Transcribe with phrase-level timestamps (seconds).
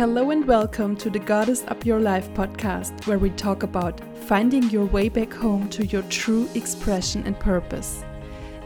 [0.00, 4.62] Hello and welcome to the Goddess Up Your Life podcast, where we talk about finding
[4.70, 8.02] your way back home to your true expression and purpose.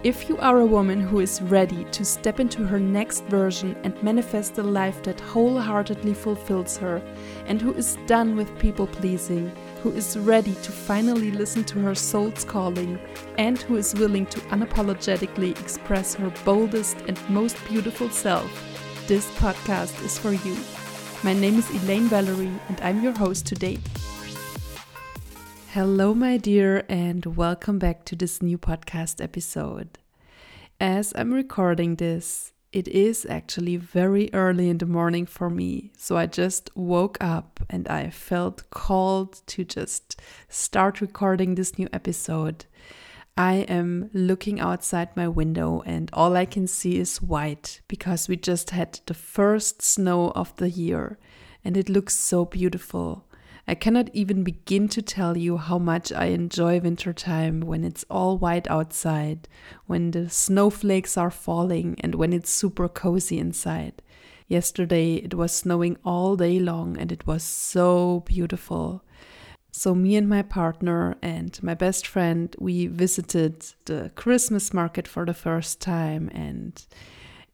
[0.04, 4.00] If you are a woman who is ready to step into her next version and
[4.00, 7.02] manifest a life that wholeheartedly fulfills her,
[7.46, 9.50] and who is done with people pleasing,
[9.82, 12.96] who is ready to finally listen to her soul's calling,
[13.38, 18.48] and who is willing to unapologetically express her boldest and most beautiful self,
[19.08, 20.56] this podcast is for you.
[21.22, 23.78] My name is Elaine Valerie, and I'm your host today.
[25.70, 29.98] Hello, my dear, and welcome back to this new podcast episode.
[30.80, 35.92] As I'm recording this, it is actually very early in the morning for me.
[35.96, 41.88] So I just woke up and I felt called to just start recording this new
[41.92, 42.66] episode.
[43.36, 48.36] I am looking outside my window and all I can see is white because we
[48.36, 51.18] just had the first snow of the year
[51.64, 53.24] and it looks so beautiful.
[53.66, 58.38] I cannot even begin to tell you how much I enjoy wintertime when it's all
[58.38, 59.48] white outside,
[59.86, 64.02] when the snowflakes are falling, and when it's super cozy inside.
[64.46, 69.02] Yesterday it was snowing all day long and it was so beautiful.
[69.76, 75.26] So, me and my partner and my best friend, we visited the Christmas market for
[75.26, 76.80] the first time and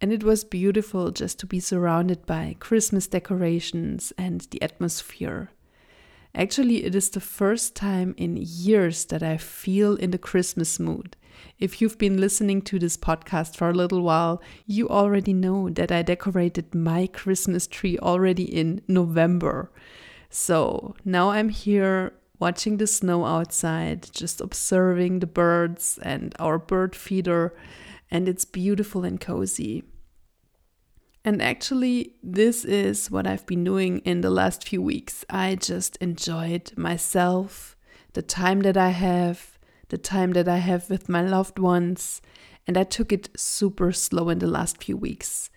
[0.02, 5.48] and it was beautiful just to be surrounded by Christmas decorations and the atmosphere.
[6.34, 11.16] Actually, it is the first time in years that I feel in the Christmas mood.
[11.58, 15.90] If you've been listening to this podcast for a little while, you already know that
[15.90, 19.70] I decorated my Christmas tree already in November.
[20.30, 26.96] So now I'm here watching the snow outside, just observing the birds and our bird
[26.96, 27.54] feeder,
[28.10, 29.84] and it's beautiful and cozy.
[31.24, 35.24] And actually, this is what I've been doing in the last few weeks.
[35.28, 37.76] I just enjoyed myself,
[38.14, 42.22] the time that I have, the time that I have with my loved ones,
[42.66, 45.50] and I took it super slow in the last few weeks.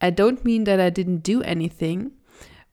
[0.00, 2.12] I don't mean that I didn't do anything,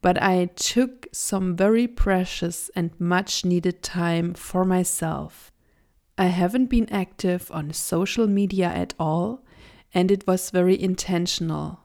[0.04, 5.50] but I took some very precious and much needed time for myself.
[6.18, 9.46] I haven't been active on social media at all,
[9.94, 11.80] and it was very intentional.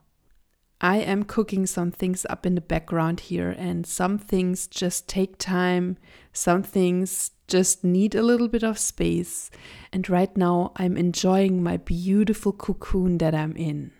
[0.81, 5.37] I am cooking some things up in the background here, and some things just take
[5.37, 5.97] time,
[6.33, 9.49] some things just need a little bit of space.
[9.93, 13.91] And right now, I'm enjoying my beautiful cocoon that I'm in.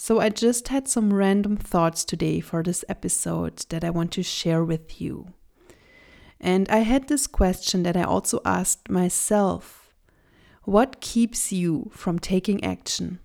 [0.00, 4.22] So, I just had some random thoughts today for this episode that I want to
[4.22, 5.34] share with you.
[6.40, 9.92] And I had this question that I also asked myself
[10.62, 13.18] What keeps you from taking action?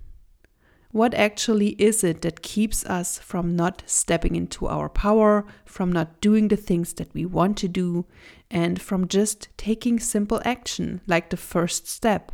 [0.89, 6.21] What actually is it that keeps us from not stepping into our power, from not
[6.21, 8.07] doing the things that we want to do,
[8.49, 12.31] and from just taking simple action like the first step?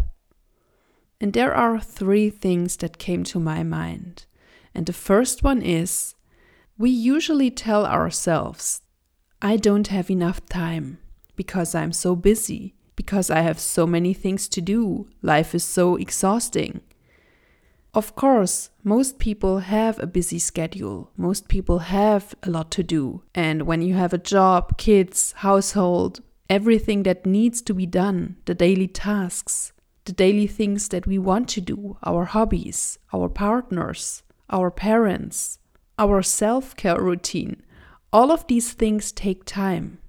[1.19, 4.25] And there are three things that came to my mind.
[4.79, 6.15] And the first one is
[6.77, 8.81] we usually tell ourselves,
[9.41, 10.99] I don't have enough time
[11.35, 15.97] because I'm so busy, because I have so many things to do, life is so
[15.97, 16.79] exhausting.
[17.93, 21.11] Of course, most people have a busy schedule.
[21.17, 23.23] Most people have a lot to do.
[23.35, 28.55] And when you have a job, kids, household, everything that needs to be done, the
[28.55, 29.73] daily tasks,
[30.05, 35.59] the daily things that we want to do, our hobbies, our partners, our parents,
[35.97, 37.61] our self care routine,
[38.11, 39.99] all of these things take time.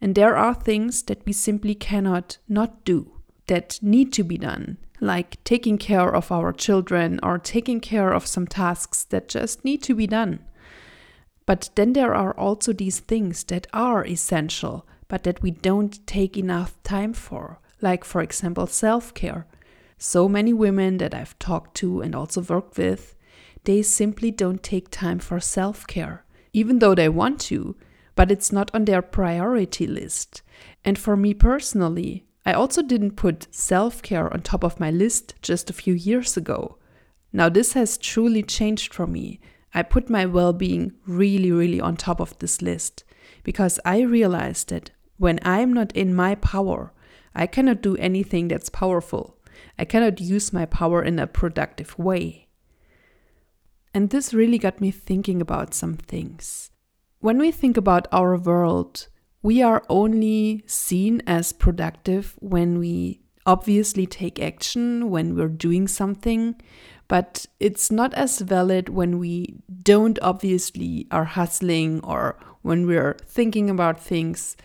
[0.00, 3.12] And there are things that we simply cannot not do
[3.46, 8.26] that need to be done, like taking care of our children or taking care of
[8.26, 10.40] some tasks that just need to be done.
[11.46, 16.36] But then there are also these things that are essential, but that we don't take
[16.36, 19.46] enough time for, like, for example, self care.
[19.96, 23.14] So many women that I've talked to and also worked with,
[23.66, 27.76] they simply don't take time for self care, even though they want to,
[28.14, 30.42] but it's not on their priority list.
[30.84, 35.34] And for me personally, I also didn't put self care on top of my list
[35.42, 36.78] just a few years ago.
[37.32, 39.40] Now, this has truly changed for me.
[39.74, 43.04] I put my well being really, really on top of this list
[43.42, 46.92] because I realized that when I'm not in my power,
[47.34, 49.36] I cannot do anything that's powerful.
[49.78, 52.45] I cannot use my power in a productive way.
[53.96, 56.70] And this really got me thinking about some things.
[57.20, 59.08] When we think about our world,
[59.40, 66.60] we are only seen as productive when we obviously take action when we're doing something,
[67.08, 73.70] but it's not as valid when we don't obviously are hustling or when we're thinking
[73.70, 74.58] about things.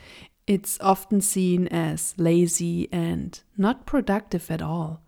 [0.45, 5.01] It's often seen as lazy and not productive at all.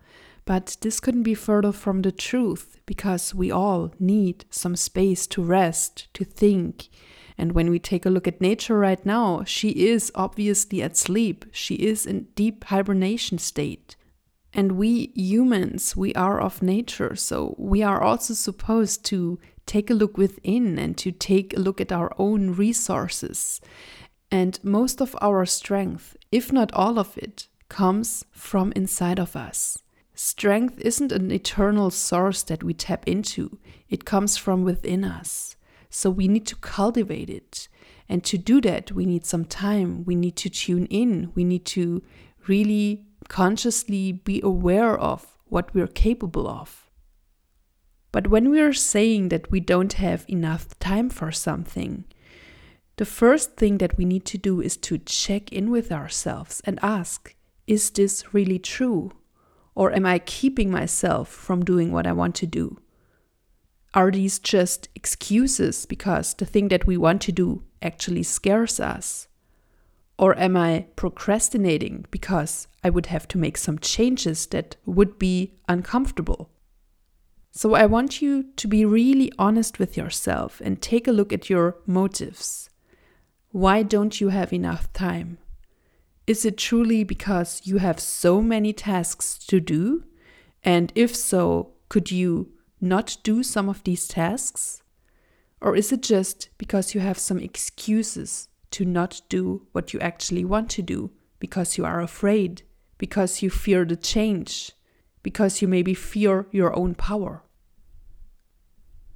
[0.46, 5.42] But this couldn't be further from the truth because we all need some space to
[5.42, 6.90] rest, to think.
[7.38, 11.46] And when we take a look at nature right now, she is obviously at sleep.
[11.52, 13.96] She is in deep hibernation state.
[14.54, 19.96] And we humans, we are of nature, so we are also supposed to take a
[19.96, 23.62] look within and to take a look at our own resources.
[24.30, 29.80] And most of our strength, if not all of it, comes from inside of us.
[30.16, 33.58] Strength isn't an eternal source that we tap into,
[33.90, 35.56] it comes from within us.
[35.90, 37.68] So we need to cultivate it.
[38.10, 40.04] And to do that, we need some time.
[40.06, 41.32] We need to tune in.
[41.36, 42.04] We need to
[42.48, 46.90] really consciously be aware of what we're capable of.
[48.12, 52.06] But when we are saying that we don't have enough time for something,
[52.98, 56.78] the first thing that we need to do is to check in with ourselves and
[56.84, 57.36] ask
[57.66, 59.12] Is this really true?
[59.76, 62.80] Or am I keeping myself from doing what I want to do?
[63.94, 69.28] Are these just excuses because the thing that we want to do actually scares us?
[70.18, 75.54] Or am I procrastinating because I would have to make some changes that would be
[75.68, 76.50] uncomfortable?
[77.52, 81.52] So I want you to be really honest with yourself and take a look at
[81.52, 82.70] your motives.
[83.52, 85.38] Why don't you have enough time?
[86.26, 90.04] Is it truly because you have so many tasks to do?
[90.64, 94.84] And if so, could you not do some of these tasks?
[95.60, 100.46] Or is it just because you have some excuses to not do what you actually
[100.46, 102.64] want to do because you are afraid,
[102.98, 104.72] because you fear the change,
[105.24, 107.44] because you maybe fear your own power?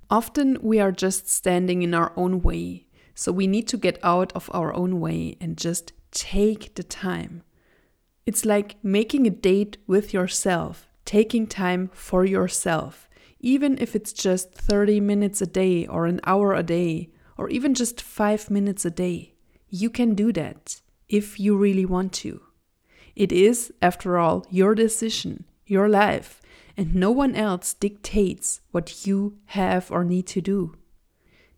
[0.09, 4.31] Often we are just standing in our own way so we need to get out
[4.33, 7.43] of our own way and just take the time.
[8.25, 13.09] It's like making a date with yourself, taking time for yourself,
[13.39, 17.73] even if it's just 30 minutes a day or an hour a day or even
[17.73, 19.35] just five minutes a day.
[19.69, 22.41] You can do that if you really want to.
[23.15, 26.41] It is, after all, your decision, your life,
[26.75, 30.75] and no one else dictates what you have or need to do.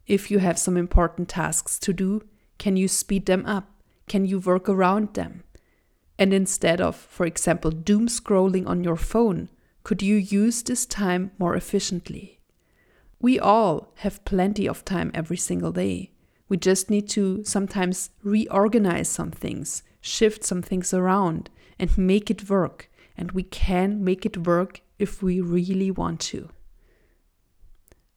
[0.07, 2.23] If you have some important tasks to do,
[2.57, 3.78] can you speed them up?
[4.09, 5.43] Can you work around them?
[6.17, 9.49] And instead of, for example, doom scrolling on your phone,
[9.83, 12.39] could you use this time more efficiently?
[13.21, 16.11] We all have plenty of time every single day.
[16.49, 22.49] We just need to sometimes reorganize some things, shift some things around, and make it
[22.49, 22.89] work.
[23.15, 26.49] And we can make it work if we really want to.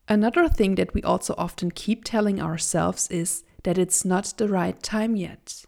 [0.09, 4.83] Another thing that we also often keep telling ourselves is that it's not the right
[4.83, 5.65] time yet.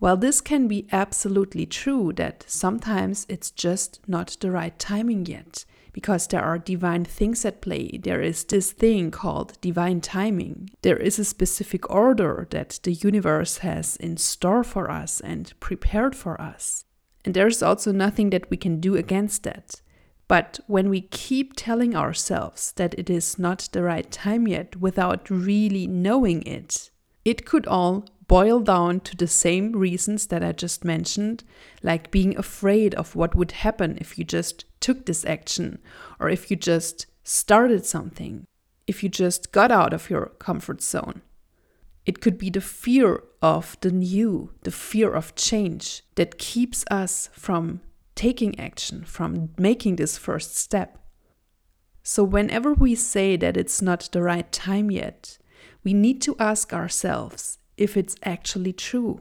[0.00, 5.66] While this can be absolutely true that sometimes it's just not the right timing yet,
[5.92, 10.70] because there are divine things at play, there is this thing called divine timing.
[10.80, 16.16] There is a specific order that the universe has in store for us and prepared
[16.16, 16.86] for us.
[17.22, 19.82] And there's also nothing that we can do against that.
[20.28, 25.28] But when we keep telling ourselves that it is not the right time yet without
[25.28, 26.90] really knowing it,
[27.22, 31.42] it could all boil down to the same reasons that I just mentioned,
[31.82, 35.80] like being afraid of what would happen if you just took this action,
[36.20, 38.46] or if you just started something,
[38.86, 41.22] if you just got out of your comfort zone.
[42.06, 47.30] It could be the fear of the new, the fear of change that keeps us
[47.32, 47.80] from
[48.14, 50.98] taking action, from making this first step.
[52.04, 55.36] So, whenever we say that it's not the right time yet,
[55.82, 59.20] we need to ask ourselves if it's actually true.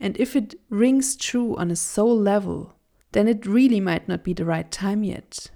[0.00, 2.76] And if it rings true on a soul level,
[3.12, 5.50] then it really might not be the right time yet.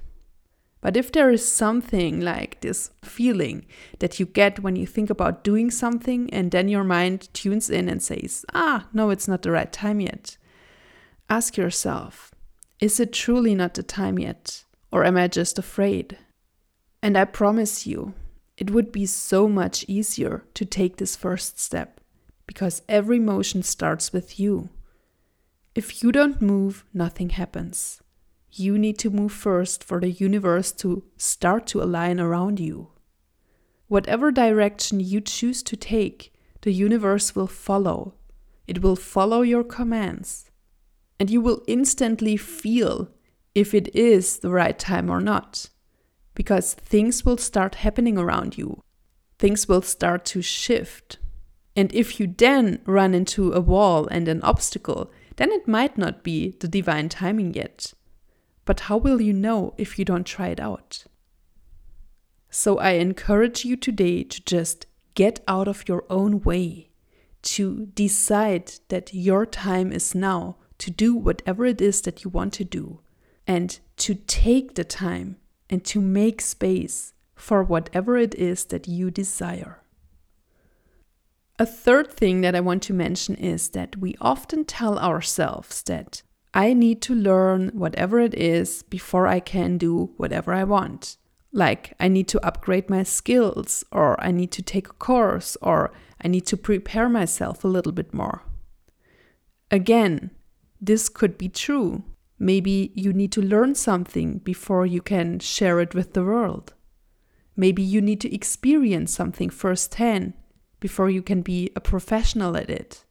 [0.81, 3.67] But if there is something like this feeling
[3.99, 7.89] that you get when you think about doing something and then your mind tunes in
[7.89, 10.37] and says, ah, no, it's not the right time yet,
[11.29, 12.33] ask yourself,
[12.81, 14.65] is it truly not the time yet?
[14.93, 16.17] Or am I just afraid?
[17.03, 18.15] And I promise you,
[18.57, 21.98] it would be so much easier to take this first step
[22.49, 24.71] because every motion starts with you.
[25.75, 28.01] If you don't move, nothing happens.
[28.51, 32.89] You need to move first for the universe to start to align around you.
[33.87, 38.15] Whatever direction you choose to take, the universe will follow.
[38.67, 40.51] It will follow your commands.
[41.21, 43.11] And you will instantly feel
[43.55, 45.69] if it is the right time or not.
[46.35, 48.83] Because things will start happening around you,
[49.39, 51.19] things will start to shift.
[51.79, 56.25] And if you then run into a wall and an obstacle, then it might not
[56.25, 57.95] be the divine timing yet.
[58.65, 61.05] But how will you know if you don't try it out?
[62.51, 66.91] So I encourage you today to just get out of your own way,
[67.43, 72.55] to decide that your time is now to do whatever it is that you want
[72.55, 72.99] to do,
[73.47, 75.37] and to take the time
[75.71, 79.85] and to make space for whatever it is that you desire.
[81.61, 86.23] A third thing that I want to mention is that we often tell ourselves that
[86.55, 91.17] I need to learn whatever it is before I can do whatever I want.
[91.53, 95.93] Like, I need to upgrade my skills, or I need to take a course, or
[96.23, 98.43] I need to prepare myself a little bit more.
[99.71, 100.31] Again,
[100.81, 102.05] this could be true.
[102.39, 106.75] Maybe you need to learn something before you can share it with the world.
[107.57, 110.35] Maybe you need to experience something firsthand
[110.81, 113.05] before you can be a professional at it.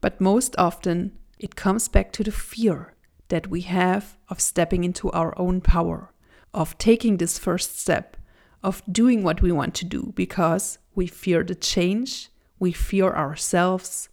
[0.00, 2.94] But most often, it comes back to the fear
[3.28, 6.12] that we have of stepping into our own power
[6.52, 8.16] of taking this first step,
[8.62, 14.08] of doing what we want to do, because we fear the change, we fear ourselves,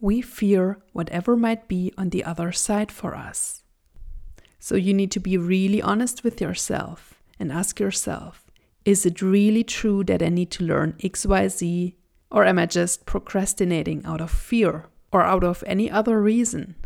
[0.00, 3.62] we fear whatever might be on the other side for us.
[4.58, 8.46] So you need to be really honest with yourself and ask yourself
[8.86, 11.94] is it really true that I need to learn XYZ,
[12.30, 16.76] or am I just procrastinating out of fear or out of any other reason?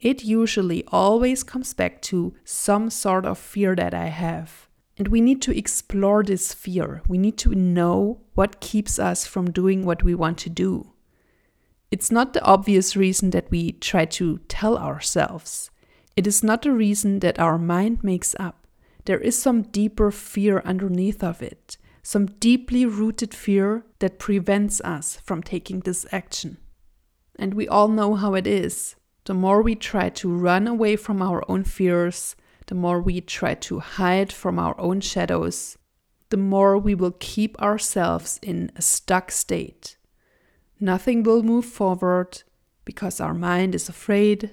[0.00, 4.68] it usually always comes back to some sort of fear that I have.
[4.96, 7.02] And we need to explore this fear.
[7.08, 10.92] We need to know what keeps us from doing what we want to do.
[11.90, 15.70] It's not the obvious reason that we try to tell ourselves.
[16.16, 18.66] It is not a reason that our mind makes up.
[19.04, 25.20] There is some deeper fear underneath of it, some deeply rooted fear that prevents us
[25.22, 26.56] from taking this action.
[27.38, 28.96] And we all know how it is
[29.26, 32.34] the more we try to run away from our own fears,
[32.68, 35.76] the more we try to hide from our own shadows,
[36.30, 39.98] the more we will keep ourselves in a stuck state.
[40.80, 42.42] Nothing will move forward
[42.86, 44.48] because our mind is afraid,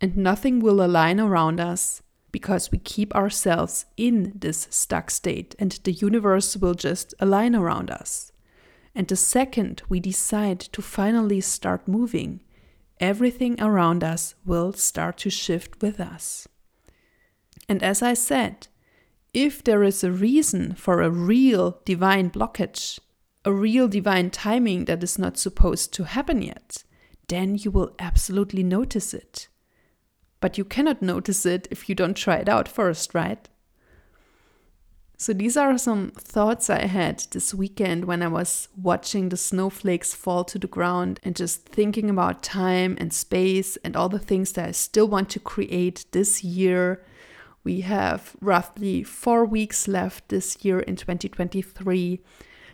[0.00, 2.00] and nothing will align around us
[2.34, 7.92] because we keep ourselves in this stuck state, and the universe will just align around
[7.92, 8.32] us.
[8.92, 12.42] And the second we decide to finally start moving,
[12.98, 16.48] everything around us will start to shift with us.
[17.68, 18.66] And as I said,
[19.32, 22.98] if there is a reason for a real divine blockage,
[23.44, 26.82] a real divine timing that is not supposed to happen yet,
[27.28, 29.46] then you will absolutely notice it.
[30.44, 33.48] But you cannot notice it if you don't try it out first, right?
[35.16, 40.12] So, these are some thoughts I had this weekend when I was watching the snowflakes
[40.12, 44.52] fall to the ground and just thinking about time and space and all the things
[44.52, 47.02] that I still want to create this year.
[47.62, 52.20] We have roughly four weeks left this year in 2023.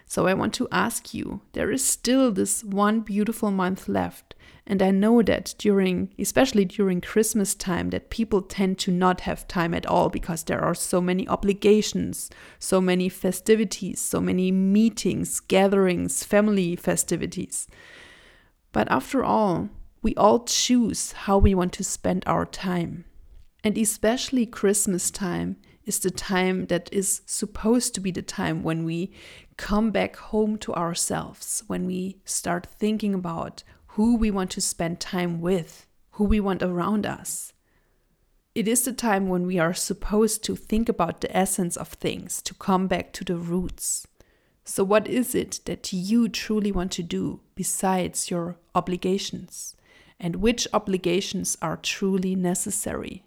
[0.06, 4.34] So, I want to ask you there is still this one beautiful month left.
[4.70, 9.48] And I know that during, especially during Christmas time, that people tend to not have
[9.48, 15.40] time at all because there are so many obligations, so many festivities, so many meetings,
[15.40, 17.66] gatherings, family festivities.
[18.70, 19.70] But after all,
[20.02, 23.06] we all choose how we want to spend our time.
[23.64, 28.84] And especially Christmas time is the time that is supposed to be the time when
[28.84, 29.10] we
[29.56, 35.00] come back home to ourselves, when we start thinking about who we want to spend
[35.00, 37.52] time with, who we want around us.
[38.54, 42.40] It is the time when we are supposed to think about the essence of things,
[42.42, 44.06] to come back to the roots.
[44.64, 49.74] So, what is it that you truly want to do besides your obligations?
[50.20, 53.24] And which obligations are truly necessary?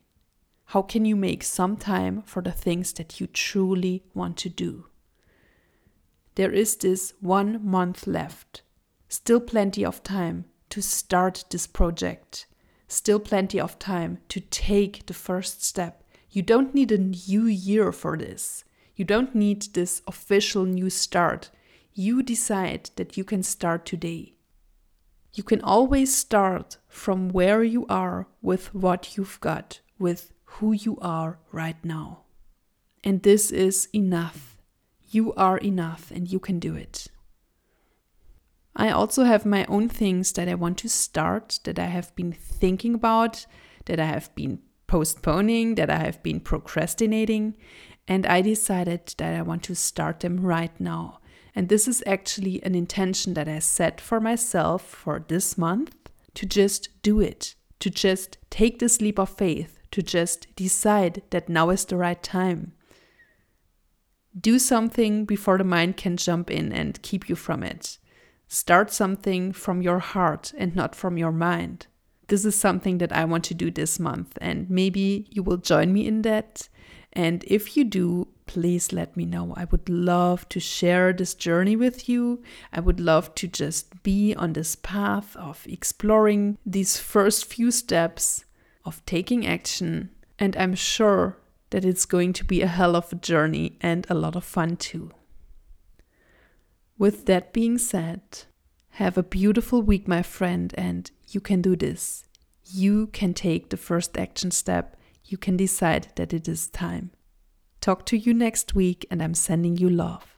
[0.68, 4.86] How can you make some time for the things that you truly want to do?
[6.36, 8.62] There is this one month left,
[9.10, 12.48] still plenty of time to start this project.
[12.88, 16.04] Still plenty of time to take the first step.
[16.32, 18.64] You don't need a new year for this.
[18.96, 21.52] You don't need this official new start.
[21.94, 24.34] You decide that you can start today.
[25.36, 30.98] You can always start from where you are with what you've got, with who you
[31.04, 32.24] are right now.
[33.04, 34.58] And this is enough.
[35.12, 37.10] You are enough and you can do it.
[38.76, 42.32] I also have my own things that I want to start, that I have been
[42.32, 43.46] thinking about,
[43.86, 47.56] that I have been postponing, that I have been procrastinating.
[48.08, 51.20] And I decided that I want to start them right now.
[51.56, 55.96] And this is actually an intention that I set for myself for this month
[56.34, 61.48] to just do it, to just take this leap of faith, to just decide that
[61.48, 62.74] now is the right time.
[64.40, 68.00] Do something before the mind can jump in and keep you from it.
[68.54, 71.88] Start something from your heart and not from your mind.
[72.28, 75.92] This is something that I want to do this month, and maybe you will join
[75.92, 76.70] me in that.
[77.14, 79.56] And if you do, please let me know.
[79.58, 82.44] I would love to share this journey with you.
[82.72, 88.46] I would love to just be on this path of exploring these first few steps
[88.86, 90.12] of taking action.
[90.38, 91.40] And I'm sure
[91.72, 94.78] that it's going to be a hell of a journey and a lot of fun
[94.78, 95.10] too.
[96.98, 98.22] With that being said,
[98.92, 102.26] have a beautiful week, my friend, and you can do this.
[102.64, 104.96] You can take the first action step.
[105.26, 107.12] You can decide that it is time.
[107.82, 110.38] Talk to you next week, and I'm sending you love.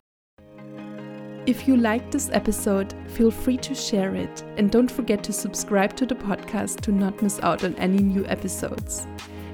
[1.45, 5.95] If you liked this episode, feel free to share it and don't forget to subscribe
[5.97, 9.05] to the podcast to not miss out on any new episodes.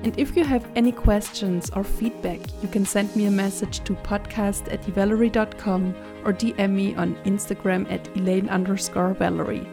[0.04, 3.94] And if you have any questions or feedback, you can send me a message to
[3.94, 9.68] podcast at evalerie.com or DM me on Instagram at elaine underscore Valerie.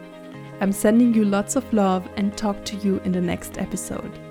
[0.61, 4.28] I'm sending you lots of love and talk to you in the next episode.